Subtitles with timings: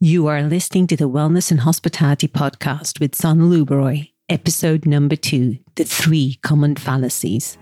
[0.00, 5.56] You are listening to the Wellness and Hospitality Podcast with Sonal Uberoy, episode number two
[5.76, 7.56] The Three Common Fallacies.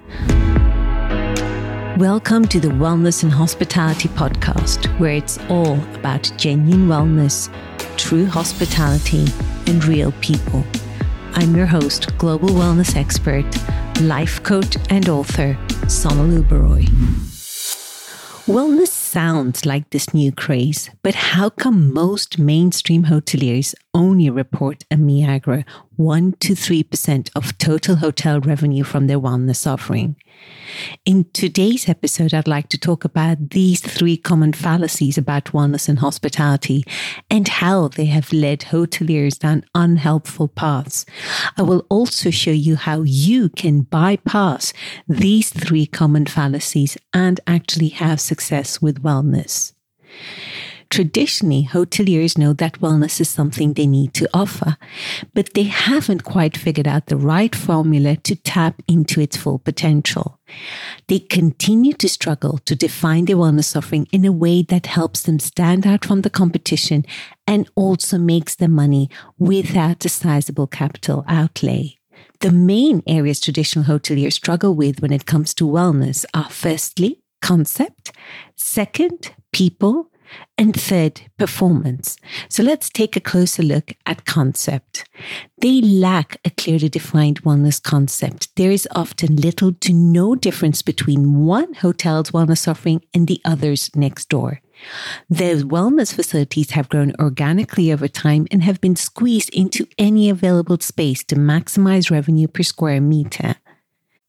[1.96, 7.48] Welcome to the Wellness and Hospitality Podcast, where it's all about genuine wellness,
[7.96, 9.26] true hospitality,
[9.68, 10.64] and real people.
[11.34, 13.46] I'm your host, global wellness expert,
[14.00, 15.56] life coach, and author,
[15.86, 17.33] Sonal Uberoy.
[18.46, 24.96] Wellness sounds like this new craze, but how come most mainstream hoteliers only report a
[24.96, 25.64] Miagra
[25.96, 30.16] 1 to 3% of total hotel revenue from their wellness offering?
[31.04, 35.98] In today's episode, I'd like to talk about these three common fallacies about wellness and
[35.98, 36.84] hospitality
[37.30, 41.06] and how they have led hoteliers down unhelpful paths.
[41.56, 44.72] I will also show you how you can bypass
[45.08, 49.72] these three common fallacies and actually have success with wellness.
[50.94, 54.76] Traditionally, hoteliers know that wellness is something they need to offer,
[55.34, 60.38] but they haven't quite figured out the right formula to tap into its full potential.
[61.08, 65.40] They continue to struggle to define their wellness offering in a way that helps them
[65.40, 67.04] stand out from the competition
[67.44, 71.96] and also makes them money without a sizable capital outlay.
[72.38, 78.12] The main areas traditional hoteliers struggle with when it comes to wellness are firstly, concept,
[78.54, 80.12] second, people,
[80.56, 82.16] and third, performance.
[82.48, 85.04] So let's take a closer look at concept.
[85.58, 88.54] They lack a clearly defined wellness concept.
[88.56, 93.90] There is often little to no difference between one hotel's wellness offering and the others
[93.96, 94.60] next door.
[95.28, 100.78] Their wellness facilities have grown organically over time and have been squeezed into any available
[100.80, 103.56] space to maximize revenue per square meter.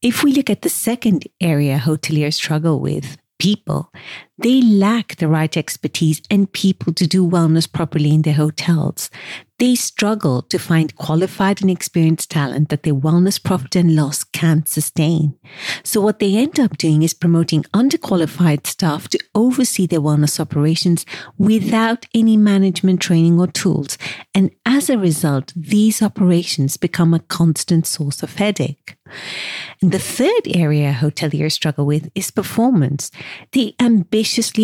[0.02, 3.92] If we look at the second area hoteliers struggle with, people.
[4.38, 9.10] They lack the right expertise and people to do wellness properly in their hotels.
[9.58, 14.68] They struggle to find qualified and experienced talent that their wellness profit and loss can't
[14.68, 15.38] sustain.
[15.82, 21.06] So what they end up doing is promoting underqualified staff to oversee their wellness operations
[21.38, 23.96] without any management training or tools.
[24.34, 28.98] And as a result, these operations become a constant source of headache.
[29.80, 33.10] And the third area hoteliers struggle with is performance.
[33.52, 33.74] They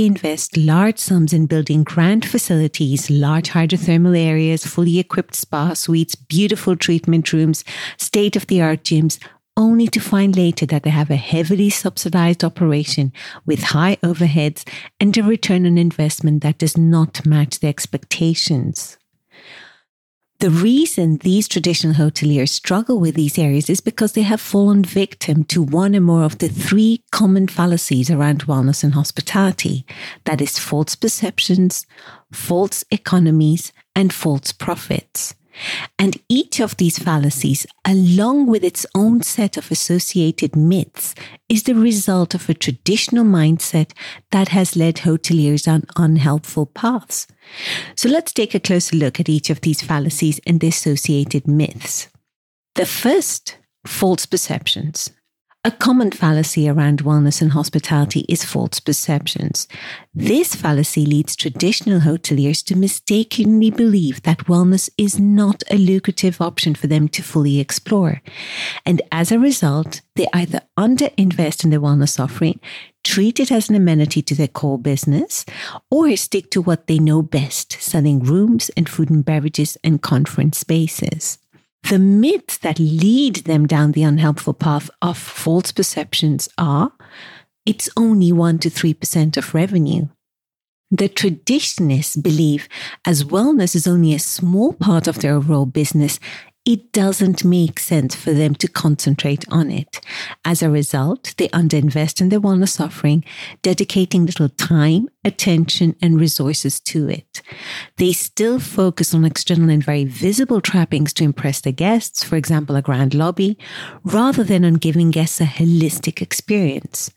[0.06, 6.76] invest large sums in building grand facilities, large hydrothermal areas, fully equipped spa suites, beautiful
[6.76, 7.64] treatment rooms,
[7.96, 9.18] state of the art gyms,
[9.56, 13.12] only to find later that they have a heavily subsidized operation
[13.44, 14.66] with high overheads
[14.98, 18.96] and a return on investment that does not match the expectations.
[20.42, 25.44] The reason these traditional hoteliers struggle with these areas is because they have fallen victim
[25.44, 29.86] to one or more of the three common fallacies around wellness and hospitality.
[30.24, 31.86] That is false perceptions,
[32.32, 35.32] false economies, and false profits.
[35.98, 41.14] And each of these fallacies, along with its own set of associated myths,
[41.48, 43.92] is the result of a traditional mindset
[44.30, 47.26] that has led hoteliers on unhelpful paths.
[47.96, 52.08] So let's take a closer look at each of these fallacies and the associated myths.
[52.74, 55.10] The first, false perceptions.
[55.64, 59.68] A common fallacy around wellness and hospitality is false perceptions.
[60.12, 66.74] This fallacy leads traditional hoteliers to mistakenly believe that wellness is not a lucrative option
[66.74, 68.22] for them to fully explore.
[68.84, 72.58] And as a result, they either underinvest in their wellness offering,
[73.04, 75.44] treat it as an amenity to their core business,
[75.92, 80.58] or stick to what they know best, selling rooms and food and beverages and conference
[80.58, 81.38] spaces.
[81.88, 86.92] The myths that lead them down the unhelpful path of false perceptions are
[87.66, 90.08] it's only 1 to 3% of revenue.
[90.90, 92.68] The traditionists believe
[93.04, 96.20] as wellness is only a small part of their overall business,
[96.64, 100.00] it doesn't make sense for them to concentrate on it.
[100.44, 103.24] As a result, they underinvest in their wellness offering,
[103.62, 107.42] dedicating little time, attention, and resources to it.
[107.96, 112.76] They still focus on external and very visible trappings to impress their guests, for example,
[112.76, 113.58] a grand lobby,
[114.04, 117.10] rather than on giving guests a holistic experience.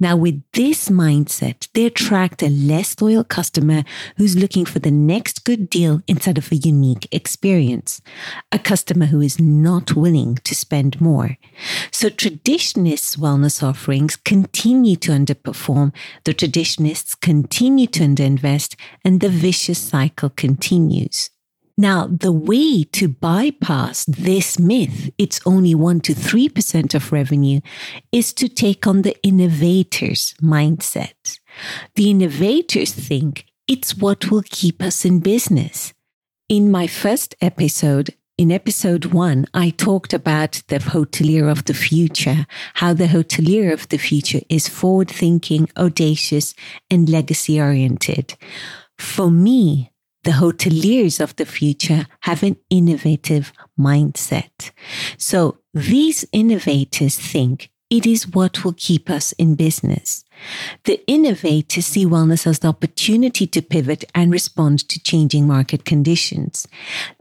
[0.00, 3.84] Now, with this mindset, they attract a less loyal customer
[4.16, 8.00] who's looking for the next good deal instead of a unique experience,
[8.50, 11.36] a customer who is not willing to spend more.
[11.90, 15.92] So, traditionists' wellness offerings continue to underperform,
[16.24, 21.30] the traditionists continue to underinvest, and the vicious cycle continues.
[21.80, 27.60] Now, the way to bypass this myth, it's only 1 to 3% of revenue,
[28.10, 31.38] is to take on the innovators mindset.
[31.94, 35.94] The innovators think it's what will keep us in business.
[36.48, 42.46] In my first episode, in episode one, I talked about the hotelier of the future,
[42.74, 46.54] how the hotelier of the future is forward thinking, audacious,
[46.88, 48.36] and legacy oriented.
[48.96, 49.90] For me,
[50.22, 54.70] the hoteliers of the future have an innovative mindset.
[55.16, 60.24] So these innovators think it is what will keep us in business.
[60.84, 66.66] The innovators see wellness as the opportunity to pivot and respond to changing market conditions.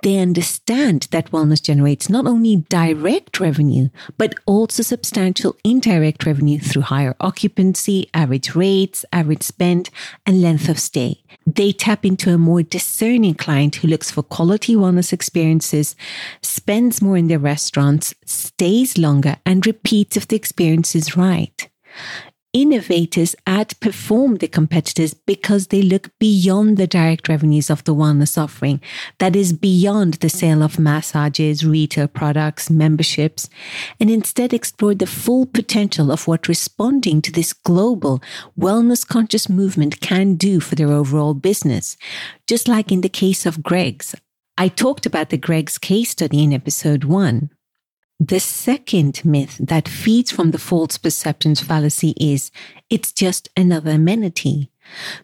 [0.03, 6.83] They understand that wellness generates not only direct revenue, but also substantial indirect revenue through
[6.83, 9.89] higher occupancy, average rates, average spend,
[10.25, 11.23] and length of stay.
[11.45, 15.95] They tap into a more discerning client who looks for quality wellness experiences,
[16.41, 21.69] spends more in their restaurants, stays longer, and repeats if the experience is right
[22.61, 28.81] innovators outperform the competitors because they look beyond the direct revenues of the wellness offering.
[29.19, 33.47] That is beyond the sale of massages, retail products, memberships,
[33.99, 38.21] and instead explore the full potential of what responding to this global
[38.59, 41.95] wellness conscious movement can do for their overall business.
[42.47, 44.15] Just like in the case of Greggs.
[44.57, 47.51] I talked about the Greggs case study in episode one.
[48.19, 52.49] The second myth that feeds from the false perceptions fallacy is
[52.89, 54.71] it's just another amenity.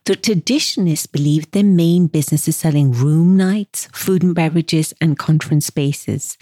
[0.06, 5.66] The traditionalists believe their main business is selling room nights, food and beverages, and conference
[5.66, 6.38] spaces.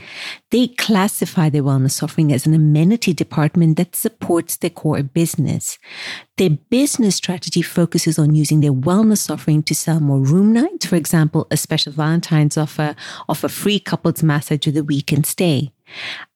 [0.49, 5.79] They classify their wellness offering as an amenity department that supports their core business.
[6.35, 10.97] Their business strategy focuses on using their wellness offering to sell more room nights, for
[10.97, 12.93] example, a special Valentine's offer
[13.29, 15.71] of a free couples massage with a weekend stay.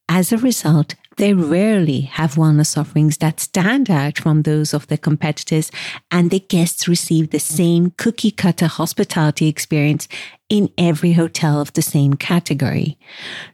[0.08, 4.98] As a result, they rarely have wellness offerings that stand out from those of their
[4.98, 5.70] competitors,
[6.10, 10.08] and the guests receive the same cookie cutter hospitality experience
[10.48, 12.98] in every hotel of the same category.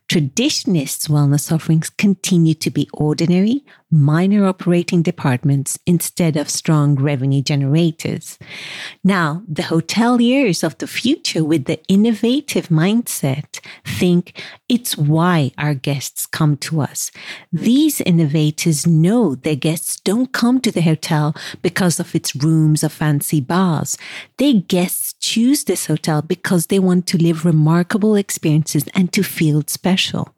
[0.09, 8.39] Traditionalists' wellness offerings continue to be ordinary, minor operating departments instead of strong revenue generators.
[9.03, 16.27] Now, the hoteliers of the future with the innovative mindset think it's why our guests
[16.27, 17.11] come to us.
[17.51, 22.91] These innovators know their guests don't come to the hotel because of its rooms or
[22.91, 23.97] fancy bars.
[24.37, 29.63] Their guests choose this hotel because they want to live remarkable experiences and to feel
[29.67, 30.35] special.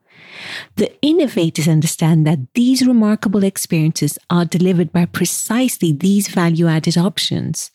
[0.77, 7.71] The innovators understand that these remarkable experiences are delivered by precisely these value added options.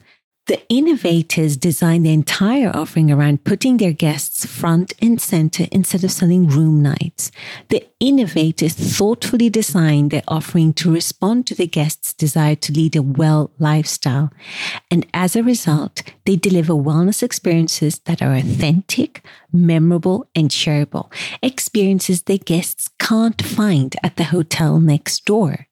[0.49, 6.11] The innovators design the entire offering around putting their guests front and center instead of
[6.11, 7.31] selling room nights.
[7.67, 13.03] The innovators thoughtfully design their offering to respond to the guests' desire to lead a
[13.03, 14.33] well lifestyle.
[14.89, 19.23] And as a result, they deliver wellness experiences that are authentic,
[19.53, 21.13] memorable, and shareable.
[21.43, 25.67] Experiences their guests can't find at the hotel next door.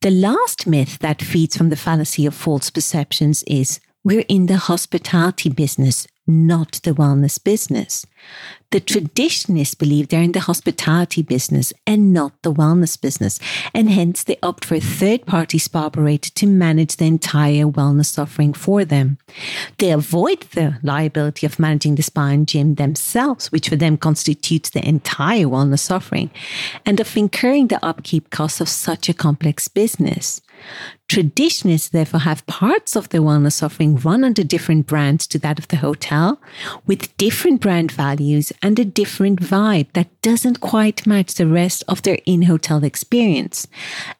[0.00, 4.56] The last myth that feeds from the fallacy of false perceptions is we're in the
[4.56, 8.06] hospitality business, not the wellness business.
[8.72, 13.38] The traditionalists believe they're in the hospitality business and not the wellness business,
[13.72, 18.18] and hence they opt for a third party spa operator to manage the entire wellness
[18.18, 19.18] offering for them.
[19.78, 24.70] They avoid the liability of managing the spa and gym themselves, which for them constitutes
[24.70, 26.30] the entire wellness offering,
[26.84, 30.40] and of incurring the upkeep costs of such a complex business.
[31.08, 35.68] Traditionalists therefore have parts of their wellness offering run under different brands to that of
[35.68, 36.40] the hotel
[36.86, 42.02] with different brand values and a different vibe that doesn't quite match the rest of
[42.02, 43.66] their in-hotel experience.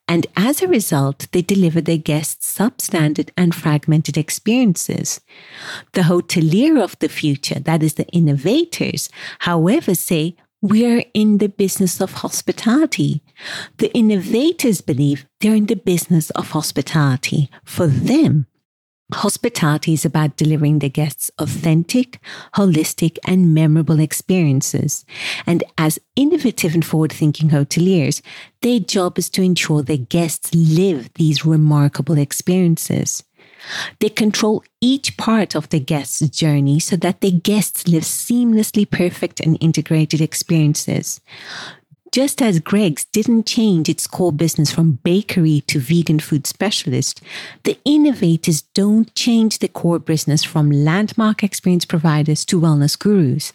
[0.09, 5.21] And as a result, they deliver their guests substandard and fragmented experiences.
[5.93, 9.09] The hotelier of the future, that is the innovators,
[9.41, 13.23] however, say, we're in the business of hospitality.
[13.77, 17.51] The innovators believe they're in the business of hospitality.
[17.65, 18.47] For them,
[19.13, 22.19] hospitality is about delivering the guests authentic,
[22.55, 25.05] holistic, and memorable experiences.
[25.47, 28.21] And as innovative and forward thinking hoteliers,
[28.63, 33.23] their job is to ensure their guests live these remarkable experiences.
[34.01, 39.41] They control each part of the guest's journey so that the guests live seamlessly perfect
[39.41, 41.21] and integrated experiences.
[42.17, 47.21] Just as Greggs didn't change its core business from bakery to vegan food specialist,
[47.65, 53.53] the innovators don't change the core business from landmark experience providers to wellness gurus.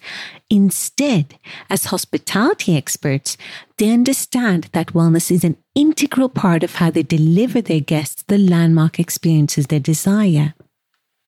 [0.48, 1.34] Instead,
[1.68, 3.36] as hospitality experts,
[3.78, 8.38] they understand that wellness is an integral part of how they deliver their guests the
[8.38, 10.54] landmark experiences they desire.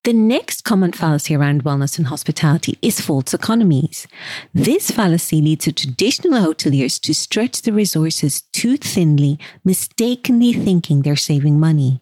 [0.05, 4.05] The next common fallacy around wellness and hospitality is false economies.
[4.53, 11.15] This fallacy leads to traditional hoteliers to stretch the resources too thinly, mistakenly thinking they're
[11.15, 12.01] saving money.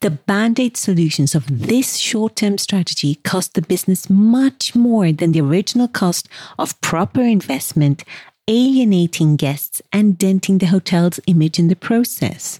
[0.00, 5.32] The band aid solutions of this short term strategy cost the business much more than
[5.32, 8.04] the original cost of proper investment,
[8.48, 12.58] alienating guests and denting the hotel's image in the process.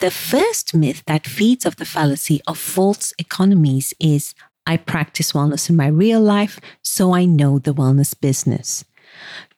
[0.00, 4.32] The first myth that feeds off the fallacy of false economies is
[4.64, 8.84] I practice wellness in my real life, so I know the wellness business.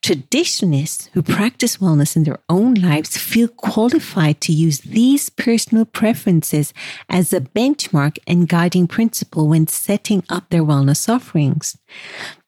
[0.02, 6.73] Traditionalists who practice wellness in their own lives feel qualified to use these personal preferences
[7.11, 11.76] as a benchmark and guiding principle when setting up their wellness offerings.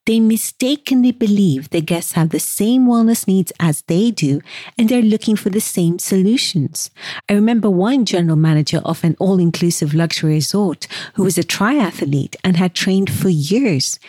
[0.04, 4.40] They mistakenly believe the guests have the same wellness needs as they do
[4.76, 6.90] and they're looking for the same solutions.
[7.28, 12.35] I remember one general manager of an all inclusive luxury resort who was a triathlete
[12.42, 14.00] and had trained for years.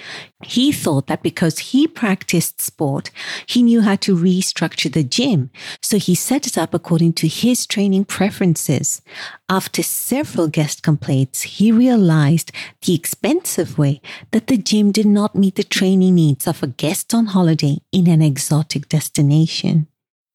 [0.46, 3.12] He thought that because he practiced sport,
[3.46, 5.50] he knew how to restructure the gym.
[5.82, 9.02] So he set it up according to his training preferences.
[9.50, 15.56] After several guest complaints, he realized the expensive way that the gym did not meet
[15.56, 19.88] the training needs of a guest on holiday in an exotic destination.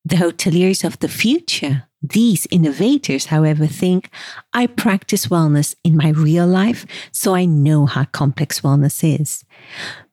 [0.04, 4.10] The hoteliers of the future these innovators, however, think
[4.52, 9.44] I practice wellness in my real life, so I know how complex wellness is.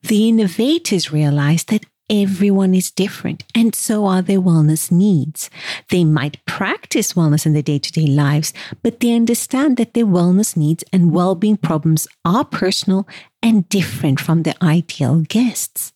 [0.02, 5.50] The innovators realize that everyone is different and so are their wellness needs.
[5.90, 10.06] They might practice wellness in their day to day lives, but they understand that their
[10.06, 13.08] wellness needs and well being problems are personal
[13.42, 15.92] and different from their ideal guests.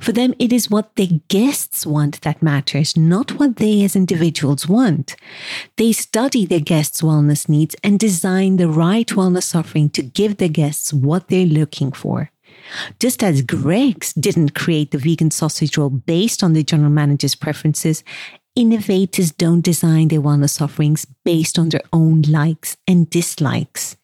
[0.00, 4.68] For them, it is what the guests want that matters, not what they as individuals
[4.68, 5.16] want.
[5.76, 10.48] They study their guests' wellness needs and design the right wellness offering to give the
[10.48, 12.30] guests what they're looking for.
[13.00, 18.02] Just as Greggs didn't create the vegan sausage roll based on the general manager's preferences,
[18.56, 23.96] innovators don't design their wellness offerings based on their own likes and dislikes.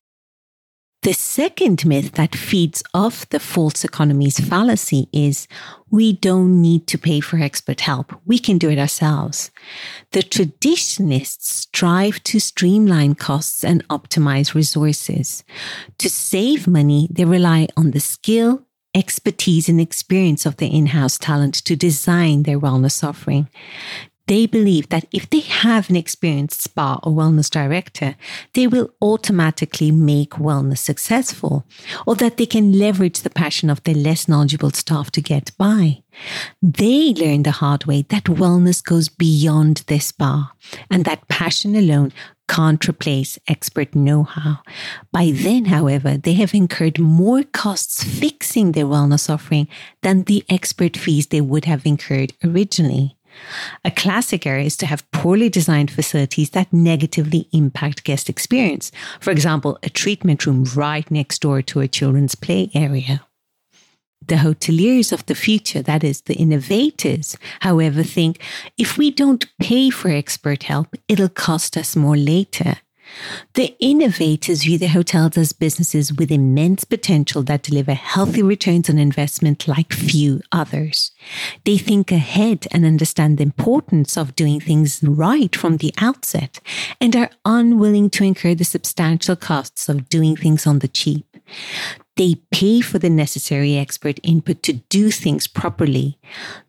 [1.02, 5.48] The second myth that feeds off the false economy's fallacy is
[5.90, 8.12] we don't need to pay for expert help.
[8.26, 9.50] We can do it ourselves.
[10.12, 15.42] The traditionists strive to streamline costs and optimize resources.
[15.98, 21.54] To save money, they rely on the skill, expertise, and experience of the in-house talent
[21.64, 23.48] to design their wellness offering
[24.30, 28.14] they believe that if they have an experienced spa or wellness director,
[28.54, 31.66] they will automatically make wellness successful,
[32.06, 36.04] or that they can leverage the passion of their less knowledgeable staff to get by.
[36.62, 40.52] They learn the hard way that wellness goes beyond their spa
[40.88, 42.12] and that passion alone
[42.48, 44.58] can't replace expert know how.
[45.10, 49.66] By then, however, they have incurred more costs fixing their wellness offering
[50.02, 53.16] than the expert fees they would have incurred originally.
[53.84, 58.92] A classic area is to have poorly designed facilities that negatively impact guest experience.
[59.20, 63.22] For example, a treatment room right next door to a children's play area.
[64.26, 68.38] The hoteliers of the future, that is, the innovators, however, think
[68.76, 72.76] if we don't pay for expert help, it'll cost us more later.
[73.54, 78.98] The innovators view the hotels as businesses with immense potential that deliver healthy returns on
[78.98, 81.12] investment like few others.
[81.64, 86.60] They think ahead and understand the importance of doing things right from the outset
[87.00, 91.26] and are unwilling to incur the substantial costs of doing things on the cheap.
[92.16, 96.18] They pay for the necessary expert input to do things properly.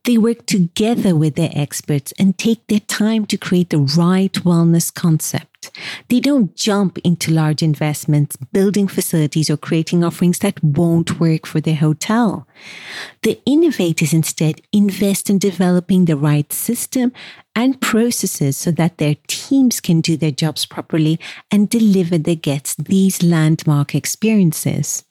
[0.05, 4.93] They work together with their experts and take their time to create the right wellness
[4.93, 5.71] concept.
[6.09, 11.61] They don't jump into large investments, building facilities or creating offerings that won't work for
[11.61, 12.47] their hotel.
[13.21, 17.11] The innovators instead invest in developing the right system
[17.55, 21.19] and processes so that their teams can do their jobs properly
[21.51, 25.03] and deliver their guests these landmark experiences.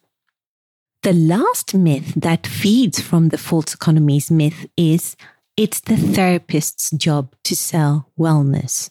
[1.03, 5.17] The last myth that feeds from the false economies myth is
[5.57, 8.91] it's the therapist's job to sell wellness.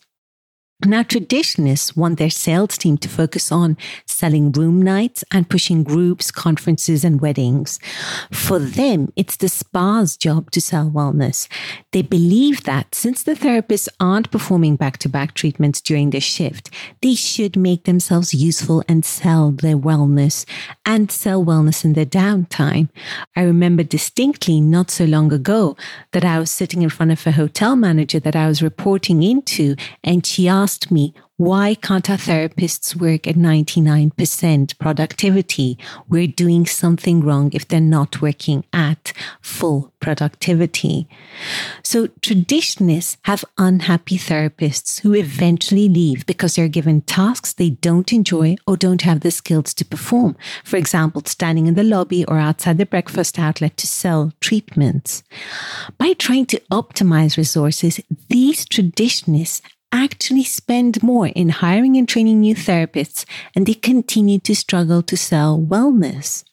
[0.85, 6.31] Now, traditionalists want their sales team to focus on selling room nights and pushing groups,
[6.31, 7.79] conferences, and weddings.
[8.31, 11.49] For them, it's the spa's job to sell wellness.
[11.91, 16.69] They believe that since the therapists aren't performing back to back treatments during their shift,
[17.01, 20.45] they should make themselves useful and sell their wellness
[20.85, 22.87] and sell wellness in their downtime.
[23.35, 25.75] I remember distinctly not so long ago
[26.13, 29.75] that I was sitting in front of a hotel manager that I was reporting into,
[30.05, 35.79] and she asked asked me, Why can't our therapists work at 99% productivity?
[36.07, 39.11] We're doing something wrong if they're not working at
[39.41, 41.07] full productivity.
[41.81, 48.55] So traditionists have unhappy therapists who eventually leave because they're given tasks they don't enjoy
[48.67, 50.37] or don't have the skills to perform.
[50.63, 55.23] For example, standing in the lobby or outside the breakfast outlet to sell treatments.
[55.97, 62.55] By trying to optimize resources, these traditionalists actually spend more in hiring and training new
[62.55, 66.43] therapists and they continue to struggle to sell wellness.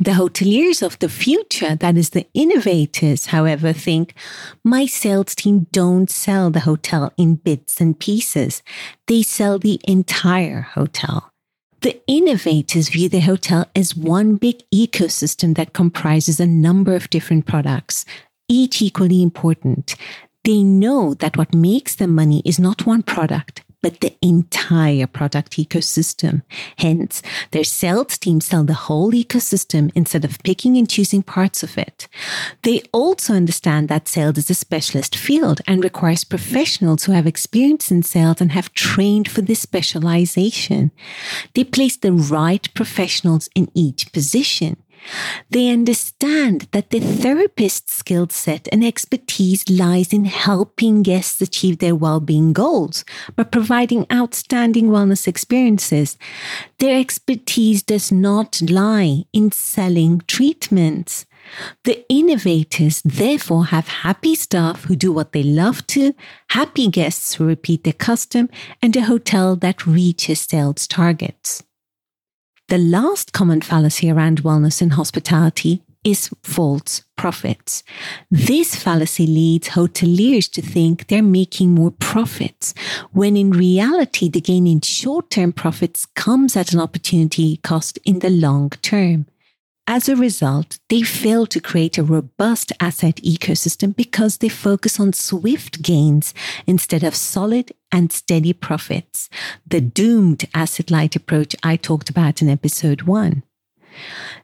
[0.00, 4.14] The hoteliers of the future, that is the innovators, however, think
[4.62, 8.62] my sales team don't sell the hotel in bits and pieces.
[9.06, 11.32] They sell the entire hotel.
[11.80, 17.46] The innovators view the hotel as one big ecosystem that comprises a number of different
[17.46, 18.04] products,
[18.48, 19.94] each equally important.
[20.46, 25.56] They know that what makes them money is not one product, but the entire product
[25.56, 26.42] ecosystem.
[26.78, 31.76] Hence, their sales team sell the whole ecosystem instead of picking and choosing parts of
[31.76, 32.06] it.
[32.62, 37.90] They also understand that sales is a specialist field and requires professionals who have experience
[37.90, 40.92] in sales and have trained for this specialization.
[41.54, 44.76] They place the right professionals in each position.
[45.50, 51.94] They understand that the therapist's skill set and expertise lies in helping guests achieve their
[51.94, 56.16] well-being goals by providing outstanding wellness experiences.
[56.78, 61.26] Their expertise does not lie in selling treatments.
[61.84, 66.12] The innovators therefore have happy staff who do what they love to,
[66.50, 68.48] happy guests who repeat their custom,
[68.82, 71.62] and a hotel that reaches sales targets.
[72.68, 77.84] The last common fallacy around wellness and hospitality is false profits.
[78.28, 82.74] This fallacy leads hoteliers to think they're making more profits,
[83.12, 88.18] when in reality, the gain in short term profits comes at an opportunity cost in
[88.18, 89.26] the long term.
[89.86, 95.12] As a result, they fail to create a robust asset ecosystem because they focus on
[95.12, 96.34] swift gains
[96.66, 99.28] instead of solid and steady profits,
[99.66, 103.42] the doomed asset light approach I talked about in episode one.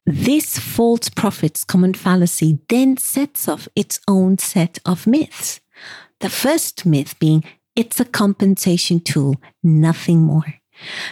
[0.07, 5.61] This false profits common fallacy then sets off its own set of myths.
[6.20, 10.57] The first myth being it's a compensation tool, nothing more.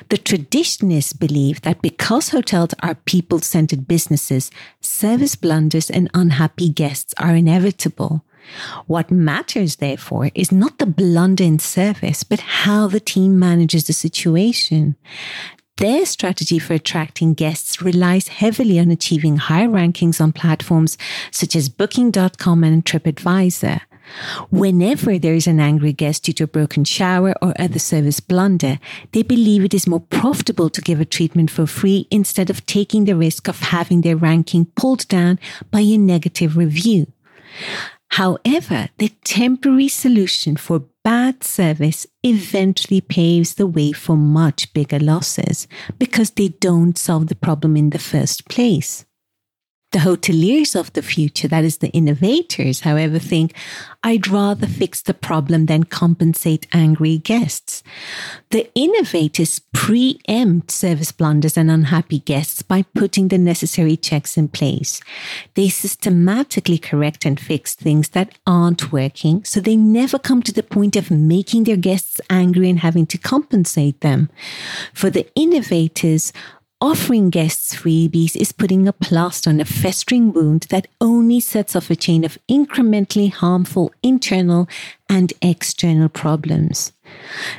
[0.08, 7.14] The traditionalists believe that because hotels are people centered businesses, service blunders and unhappy guests
[7.18, 8.24] are inevitable.
[8.86, 13.92] What matters, therefore, is not the blunder in service, but how the team manages the
[13.92, 14.96] situation.
[15.76, 20.98] Their strategy for attracting guests relies heavily on achieving high rankings on platforms
[21.30, 23.80] such as Booking.com and TripAdvisor.
[24.50, 28.78] Whenever there is an angry guest due to a broken shower or other service blunder,
[29.12, 33.04] they believe it is more profitable to give a treatment for free instead of taking
[33.04, 35.38] the risk of having their ranking pulled down
[35.70, 37.06] by a negative review.
[38.10, 45.68] However, the temporary solution for bad service eventually paves the way for much bigger losses
[45.98, 49.04] because they don't solve the problem in the first place.
[49.92, 53.54] The hoteliers of the future, that is the innovators, however, think
[54.04, 57.82] I'd rather fix the problem than compensate angry guests.
[58.50, 65.00] The innovators preempt service blunders and unhappy guests by putting the necessary checks in place.
[65.54, 70.62] They systematically correct and fix things that aren't working, so they never come to the
[70.62, 74.30] point of making their guests angry and having to compensate them.
[74.94, 76.32] For the innovators,
[76.82, 81.90] Offering guests freebies is putting a plaster on a festering wound that only sets off
[81.90, 84.66] a chain of incrementally harmful internal
[85.06, 86.92] and external problems.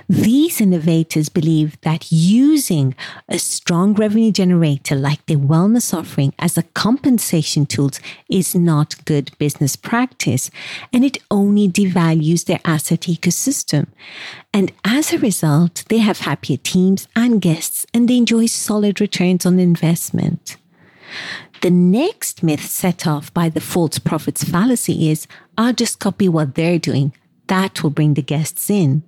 [0.08, 2.96] These innovators believe that using
[3.30, 7.92] a strong revenue generator like their wellness offering as a compensation tool
[8.30, 10.52] is not good business practice
[10.92, 13.88] and it only devalues their asset ecosystem.
[14.54, 19.46] And as a result, they have happier teams and guests and they enjoy solid returns
[19.46, 20.58] on investment.
[21.62, 26.56] The next myth set off by the false profits fallacy is I'll just copy what
[26.56, 27.14] they're doing
[27.52, 29.04] that will bring the guests in.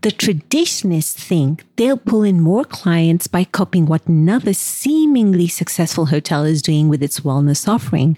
[0.00, 6.44] The traditionalists think they'll pull in more clients by copying what another seemingly successful hotel
[6.44, 8.16] is doing with its wellness offering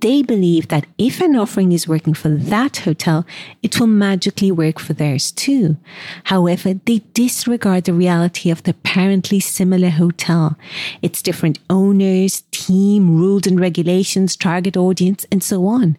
[0.00, 3.26] they believe that if an offering is working for that hotel,
[3.62, 5.76] it will magically work for theirs too.
[6.24, 10.56] However, they disregard the reality of the apparently similar hotel,
[11.02, 15.96] its different owners, team, rules and regulations, target audience, and so on,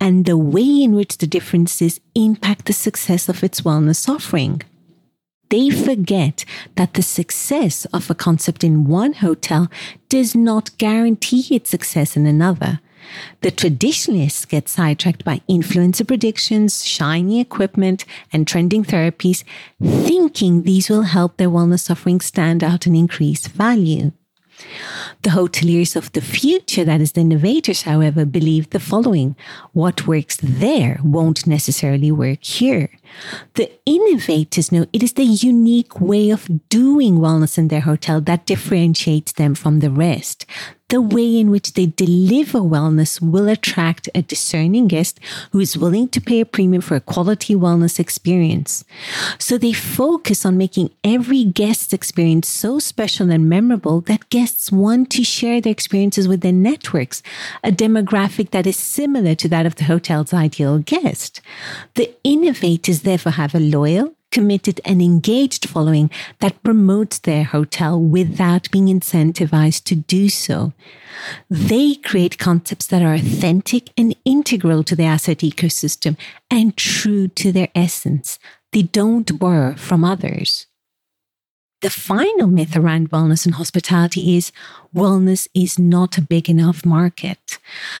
[0.00, 4.62] and the way in which the differences impact the success of its wellness offering.
[5.50, 9.70] they forget that the success of a concept in one hotel
[10.08, 12.80] does not guarantee its success in another.
[13.40, 19.44] The traditionalists get sidetracked by influencer predictions, shiny equipment, and trending therapies,
[19.82, 24.12] thinking these will help their wellness offerings stand out and increase value.
[25.22, 29.36] The hoteliers of the future, that is the innovators, however, believe the following.
[29.72, 32.90] What works there won't necessarily work here.
[33.54, 38.46] The innovators know it is the unique way of doing wellness in their hotel that
[38.46, 40.46] differentiates them from the rest
[40.88, 45.20] the way in which they deliver wellness will attract a discerning guest
[45.52, 48.84] who is willing to pay a premium for a quality wellness experience.
[49.38, 55.10] So they focus on making every guest's experience so special and memorable that guests want
[55.10, 57.22] to share their experiences with their networks,
[57.62, 61.40] a demographic that is similar to that of the hotel's ideal guest.
[61.94, 66.10] The innovators therefore have a loyal, committed and engaged following
[66.40, 70.72] that promotes their hotel without being incentivized to do so.
[71.50, 76.16] They create concepts that are authentic and integral to the asset ecosystem
[76.50, 78.38] and true to their essence.
[78.72, 80.66] They don't borrow from others.
[81.80, 84.50] The final myth around wellness and hospitality is
[84.92, 87.58] wellness is not a big enough market.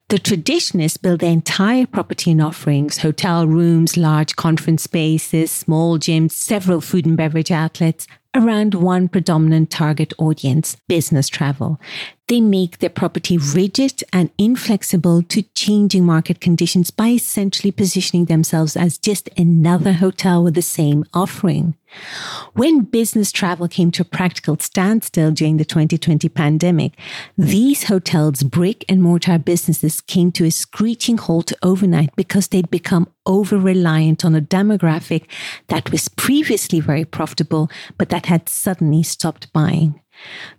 [0.08, 6.32] The traditionists build their entire property and offerings, hotel rooms, large conference spaces, small gyms,
[6.32, 11.80] several food and beverage outlets, around one predominant target audience, business travel.
[12.28, 18.76] They make their property rigid and inflexible to changing market conditions by essentially positioning themselves
[18.76, 21.74] as just another hotel with the same offering.
[22.52, 26.92] When business travel came to a practical standstill during the 2020 pandemic,
[27.38, 33.08] these hotels' brick and mortar businesses came to a screeching halt overnight because they'd become
[33.24, 35.24] over reliant on a demographic
[35.68, 39.98] that was previously very profitable, but that had suddenly stopped buying.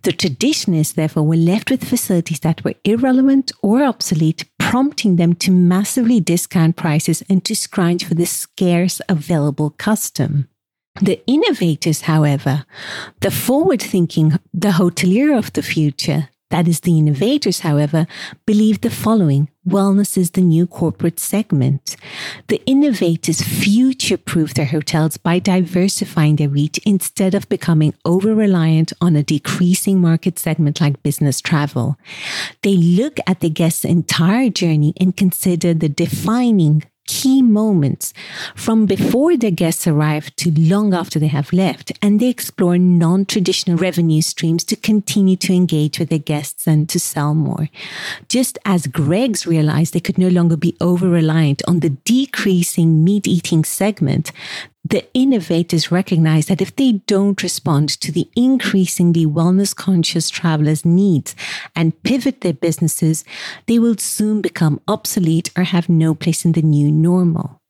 [0.03, 5.51] The traditionists, therefore, were left with facilities that were irrelevant or obsolete, prompting them to
[5.51, 10.47] massively discount prices and to scrounge for the scarce available custom.
[11.01, 12.65] The innovators, however,
[13.21, 18.07] the forward thinking, the hotelier of the future, that is, the innovators, however,
[18.45, 21.95] believe the following wellness is the new corporate segment.
[22.47, 28.93] The innovators future proof their hotels by diversifying their reach instead of becoming over reliant
[28.99, 31.97] on a decreasing market segment like business travel.
[32.63, 38.13] They look at the guest's entire journey and consider the defining key moments
[38.55, 43.25] from before the guests arrive to long after they have left, and they explore non
[43.25, 47.67] traditional revenue streams to continue to engage with their guests and to sell more.
[48.29, 53.27] Just as Greggs realized they could no longer be over reliant on the decreasing meat
[53.27, 54.31] eating segment,
[54.89, 61.35] the innovators recognize that if they don't respond to the increasingly wellness conscious travelers' needs
[61.75, 63.23] and pivot their businesses,
[63.67, 67.61] they will soon become obsolete or have no place in the new normal.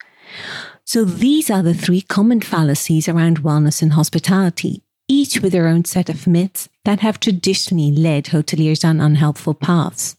[0.86, 5.84] So these are the three common fallacies around wellness and hospitality each with their own
[5.84, 10.16] set of myths that have traditionally led hoteliers on unhelpful paths.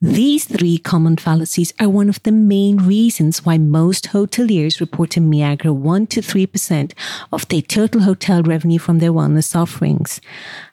[0.00, 5.20] These three common fallacies are one of the main reasons why most hoteliers report a
[5.20, 6.92] meager 1 to 3%
[7.32, 10.20] of their total hotel revenue from their wellness offerings.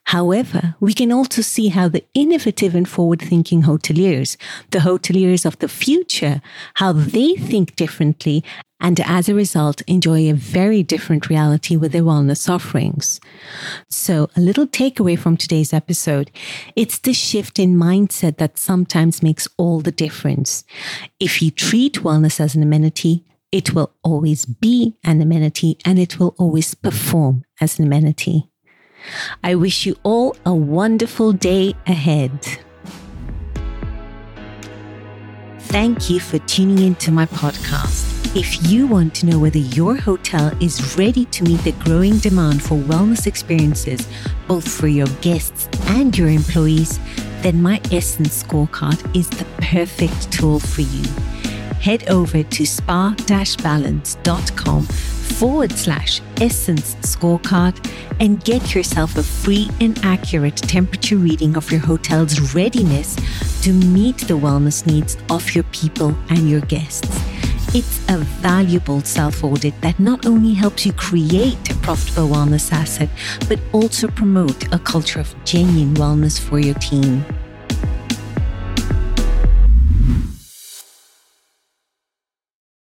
[0.05, 4.35] However, we can also see how the innovative and forward thinking hoteliers,
[4.71, 6.41] the hoteliers of the future,
[6.75, 8.43] how they think differently
[8.83, 13.21] and as a result enjoy a very different reality with their wellness offerings.
[13.89, 16.31] So a little takeaway from today's episode.
[16.75, 20.63] It's the shift in mindset that sometimes makes all the difference.
[21.19, 26.19] If you treat wellness as an amenity, it will always be an amenity and it
[26.19, 28.49] will always perform as an amenity.
[29.43, 32.31] I wish you all a wonderful day ahead.
[35.73, 38.35] Thank you for tuning into my podcast.
[38.35, 42.61] If you want to know whether your hotel is ready to meet the growing demand
[42.61, 44.07] for wellness experiences,
[44.47, 46.99] both for your guests and your employees,
[47.41, 51.05] then my Essence Scorecard is the perfect tool for you.
[51.79, 54.83] Head over to spa-balance.com
[55.23, 57.75] forward slash essence scorecard
[58.19, 63.15] and get yourself a free and accurate temperature reading of your hotel's readiness
[63.63, 67.09] to meet the wellness needs of your people and your guests.
[67.75, 73.09] It's a valuable self audit that not only helps you create a profitable wellness asset,
[73.49, 77.25] but also promote a culture of genuine wellness for your team.